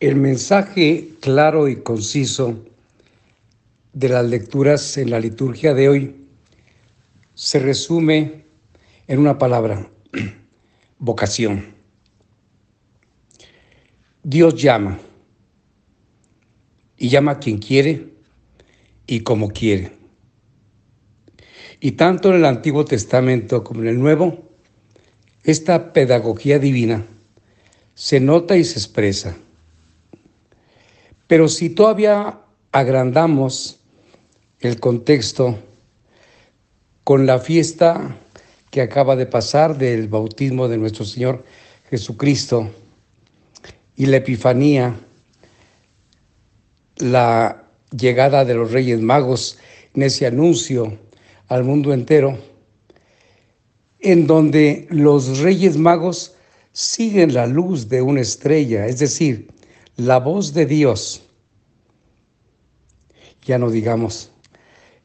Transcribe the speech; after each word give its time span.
El 0.00 0.16
mensaje 0.16 1.10
claro 1.20 1.68
y 1.68 1.82
conciso 1.82 2.64
de 3.92 4.08
las 4.08 4.24
lecturas 4.24 4.96
en 4.96 5.10
la 5.10 5.20
liturgia 5.20 5.74
de 5.74 5.90
hoy 5.90 6.16
se 7.34 7.58
resume 7.58 8.46
en 9.08 9.18
una 9.18 9.36
palabra, 9.36 9.90
vocación. 10.98 11.74
Dios 14.22 14.54
llama 14.54 14.98
y 16.96 17.10
llama 17.10 17.32
a 17.32 17.38
quien 17.38 17.58
quiere 17.58 18.06
y 19.06 19.20
como 19.20 19.50
quiere. 19.50 19.92
Y 21.78 21.92
tanto 21.92 22.30
en 22.30 22.36
el 22.36 22.46
Antiguo 22.46 22.86
Testamento 22.86 23.62
como 23.62 23.82
en 23.82 23.88
el 23.88 23.98
Nuevo, 23.98 24.48
esta 25.44 25.92
pedagogía 25.92 26.58
divina 26.58 27.04
se 27.94 28.18
nota 28.18 28.56
y 28.56 28.64
se 28.64 28.78
expresa. 28.78 29.36
Pero 31.30 31.46
si 31.46 31.70
todavía 31.70 32.40
agrandamos 32.72 33.78
el 34.58 34.80
contexto 34.80 35.60
con 37.04 37.24
la 37.24 37.38
fiesta 37.38 38.16
que 38.72 38.82
acaba 38.82 39.14
de 39.14 39.26
pasar 39.26 39.78
del 39.78 40.08
bautismo 40.08 40.66
de 40.66 40.76
nuestro 40.76 41.04
Señor 41.04 41.44
Jesucristo 41.88 42.68
y 43.94 44.06
la 44.06 44.16
Epifanía, 44.16 44.98
la 46.96 47.62
llegada 47.96 48.44
de 48.44 48.54
los 48.54 48.72
Reyes 48.72 49.00
Magos 49.00 49.56
en 49.94 50.02
ese 50.02 50.26
anuncio 50.26 50.98
al 51.46 51.62
mundo 51.62 51.92
entero, 51.92 52.38
en 54.00 54.26
donde 54.26 54.88
los 54.90 55.38
Reyes 55.38 55.76
Magos 55.76 56.34
siguen 56.72 57.34
la 57.34 57.46
luz 57.46 57.88
de 57.88 58.02
una 58.02 58.20
estrella, 58.20 58.88
es 58.88 58.98
decir, 58.98 59.59
la 60.06 60.18
voz 60.18 60.54
de 60.54 60.64
Dios. 60.64 61.22
Ya 63.42 63.58
no 63.58 63.70
digamos 63.70 64.30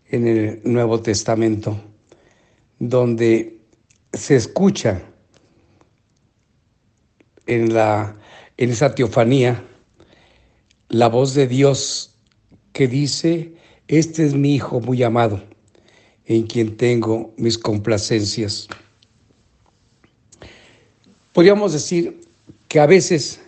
en 0.09 0.27
el 0.27 0.61
Nuevo 0.63 1.01
Testamento, 1.01 1.81
donde 2.79 3.59
se 4.13 4.35
escucha 4.35 5.01
en, 7.45 7.73
la, 7.73 8.17
en 8.57 8.69
esa 8.69 8.95
teofanía 8.95 9.63
la 10.89 11.09
voz 11.09 11.33
de 11.33 11.47
Dios 11.47 12.15
que 12.71 12.87
dice, 12.87 13.53
este 13.87 14.25
es 14.25 14.33
mi 14.33 14.55
Hijo 14.55 14.79
muy 14.79 15.03
amado, 15.03 15.43
en 16.25 16.47
quien 16.47 16.77
tengo 16.77 17.33
mis 17.37 17.57
complacencias. 17.57 18.67
Podríamos 21.33 21.73
decir 21.73 22.21
que 22.69 22.79
a 22.79 22.85
veces 22.85 23.41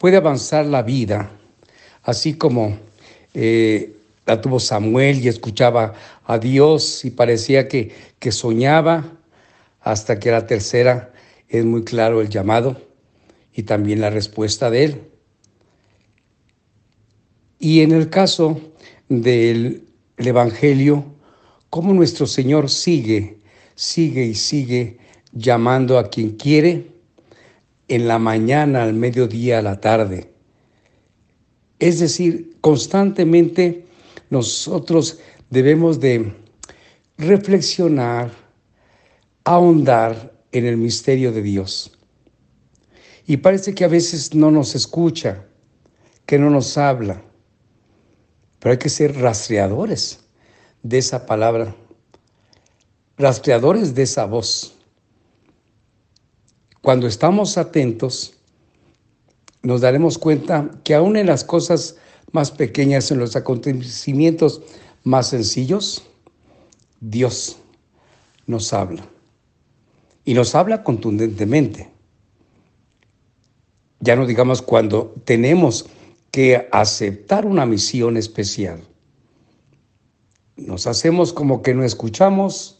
puede 0.00 0.16
avanzar 0.16 0.64
la 0.64 0.82
vida, 0.82 1.30
así 2.04 2.32
como 2.32 2.78
eh, 3.34 3.98
la 4.24 4.40
tuvo 4.40 4.58
Samuel 4.58 5.22
y 5.22 5.28
escuchaba 5.28 5.92
a 6.24 6.38
Dios 6.38 7.04
y 7.04 7.10
parecía 7.10 7.68
que, 7.68 7.94
que 8.18 8.32
soñaba, 8.32 9.04
hasta 9.82 10.18
que 10.18 10.30
la 10.30 10.46
tercera 10.46 11.12
es 11.50 11.66
muy 11.66 11.84
claro 11.84 12.22
el 12.22 12.30
llamado 12.30 12.80
y 13.52 13.64
también 13.64 14.00
la 14.00 14.08
respuesta 14.08 14.70
de 14.70 14.84
él. 14.84 15.02
Y 17.58 17.82
en 17.82 17.92
el 17.92 18.08
caso 18.08 18.58
del 19.10 19.84
Evangelio, 20.16 21.04
cómo 21.68 21.92
nuestro 21.92 22.26
Señor 22.26 22.70
sigue, 22.70 23.36
sigue 23.74 24.24
y 24.24 24.34
sigue 24.34 24.96
llamando 25.32 25.98
a 25.98 26.08
quien 26.08 26.38
quiere 26.38 26.86
en 27.90 28.06
la 28.06 28.20
mañana, 28.20 28.84
al 28.84 28.94
mediodía, 28.94 29.58
a 29.58 29.62
la 29.62 29.80
tarde. 29.80 30.32
Es 31.80 31.98
decir, 31.98 32.56
constantemente 32.60 33.84
nosotros 34.30 35.18
debemos 35.50 35.98
de 35.98 36.32
reflexionar, 37.18 38.30
ahondar 39.44 40.32
en 40.52 40.66
el 40.66 40.76
misterio 40.76 41.32
de 41.32 41.42
Dios. 41.42 41.98
Y 43.26 43.38
parece 43.38 43.74
que 43.74 43.84
a 43.84 43.88
veces 43.88 44.34
no 44.34 44.52
nos 44.52 44.76
escucha, 44.76 45.44
que 46.26 46.38
no 46.38 46.48
nos 46.48 46.78
habla, 46.78 47.22
pero 48.60 48.72
hay 48.72 48.78
que 48.78 48.88
ser 48.88 49.16
rastreadores 49.16 50.20
de 50.84 50.98
esa 50.98 51.26
palabra, 51.26 51.74
rastreadores 53.18 53.94
de 53.96 54.02
esa 54.02 54.26
voz. 54.26 54.79
Cuando 56.82 57.06
estamos 57.06 57.58
atentos, 57.58 58.34
nos 59.62 59.82
daremos 59.82 60.16
cuenta 60.16 60.70
que 60.82 60.94
aún 60.94 61.16
en 61.16 61.26
las 61.26 61.44
cosas 61.44 61.96
más 62.32 62.50
pequeñas, 62.50 63.10
en 63.10 63.18
los 63.18 63.36
acontecimientos 63.36 64.62
más 65.04 65.28
sencillos, 65.28 66.04
Dios 67.00 67.58
nos 68.46 68.72
habla. 68.72 69.06
Y 70.24 70.34
nos 70.34 70.54
habla 70.54 70.82
contundentemente. 70.82 71.90
Ya 74.00 74.16
no 74.16 74.26
digamos 74.26 74.62
cuando 74.62 75.14
tenemos 75.24 75.86
que 76.30 76.68
aceptar 76.72 77.44
una 77.44 77.66
misión 77.66 78.16
especial. 78.16 78.80
Nos 80.56 80.86
hacemos 80.86 81.32
como 81.32 81.62
que 81.62 81.74
no 81.74 81.84
escuchamos, 81.84 82.79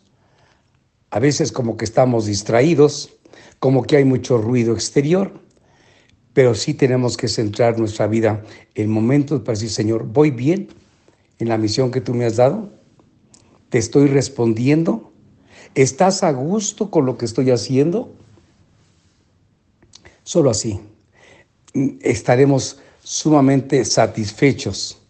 a 1.11 1.19
veces 1.19 1.53
como 1.53 1.77
que 1.77 1.85
estamos 1.85 2.27
distraídos, 2.27 3.17
como 3.59 3.83
que 3.83 3.97
hay 3.97 4.05
mucho 4.05 4.39
ruido 4.39 4.75
exterior, 4.75 5.33
pero 6.33 6.55
sí 6.55 6.75
tenemos 6.75 7.17
que 7.17 7.29
centrar 7.29 7.79
nuestra 7.79 8.07
vida 8.07 8.45
en 8.75 8.91
momentos 8.91 9.41
para 9.41 9.55
decir, 9.55 9.71
Señor, 9.71 10.05
¿voy 10.05 10.31
bien 10.31 10.69
en 11.39 11.49
la 11.49 11.59
misión 11.59 11.91
que 11.91 12.01
tú 12.01 12.15
me 12.15 12.25
has 12.25 12.37
dado? 12.37 12.73
¿Te 13.69 13.79
estoy 13.79 14.07
respondiendo? 14.07 15.13
¿Estás 15.75 16.23
a 16.23 16.33
gusto 16.33 16.91
con 16.91 17.07
lo 17.07 17.19
que 17.19 17.25
estoy 17.25 17.51
haciendo? 17.51 18.15
Solo 20.23 20.51
así 20.51 20.81
estaremos 22.01 22.79
sumamente 23.03 23.85
satisfechos 23.85 25.01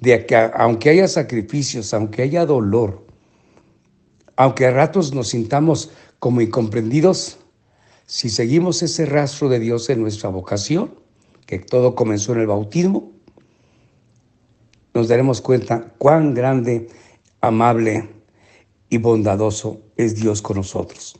de 0.00 0.26
que 0.26 0.36
aunque 0.36 0.90
haya 0.90 1.08
sacrificios, 1.08 1.92
aunque 1.94 2.22
haya 2.22 2.44
dolor, 2.44 3.05
aunque 4.36 4.66
a 4.66 4.70
ratos 4.70 5.14
nos 5.14 5.28
sintamos 5.28 5.90
como 6.18 6.40
incomprendidos, 6.40 7.38
si 8.06 8.28
seguimos 8.28 8.82
ese 8.82 9.06
rastro 9.06 9.48
de 9.48 9.58
Dios 9.58 9.90
en 9.90 10.00
nuestra 10.00 10.28
vocación, 10.28 10.94
que 11.46 11.58
todo 11.58 11.94
comenzó 11.94 12.32
en 12.32 12.40
el 12.40 12.46
bautismo, 12.46 13.12
nos 14.94 15.08
daremos 15.08 15.40
cuenta 15.40 15.92
cuán 15.98 16.34
grande, 16.34 16.88
amable 17.40 18.08
y 18.88 18.98
bondadoso 18.98 19.80
es 19.96 20.16
Dios 20.16 20.42
con 20.42 20.58
nosotros. 20.58 21.18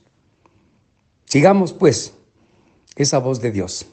Sigamos 1.25 1.73
pues 1.73 2.15
esa 2.95 3.19
voz 3.19 3.41
de 3.41 3.51
Dios. 3.51 3.87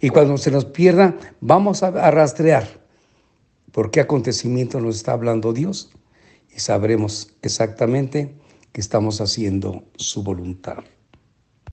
Y 0.00 0.10
cuando 0.10 0.36
se 0.38 0.50
nos 0.50 0.64
pierda, 0.64 1.16
vamos 1.40 1.82
a 1.82 2.10
rastrear 2.10 2.80
por 3.72 3.90
qué 3.90 4.00
acontecimiento 4.00 4.80
nos 4.80 4.96
está 4.96 5.12
hablando 5.12 5.52
Dios 5.52 5.90
y 6.56 6.60
sabremos 6.60 7.36
exactamente 7.42 8.34
que 8.72 8.80
estamos 8.80 9.20
haciendo 9.20 9.84
su 9.96 10.22
voluntad. 10.22 10.78